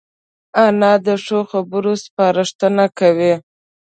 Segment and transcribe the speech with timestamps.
[0.65, 3.33] انا د ښو خبرو سپارښتنه کوي